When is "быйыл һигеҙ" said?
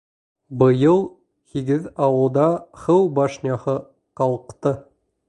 0.61-1.85